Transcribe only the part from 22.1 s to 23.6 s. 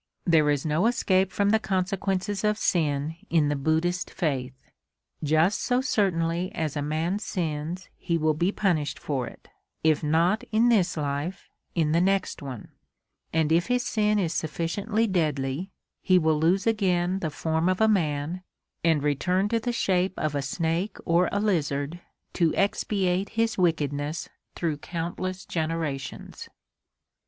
to expiate his